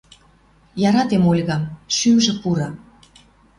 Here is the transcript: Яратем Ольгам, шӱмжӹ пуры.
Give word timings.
Яратем 0.89 1.23
Ольгам, 1.31 1.63
шӱмжӹ 1.95 2.33
пуры. 2.41 2.67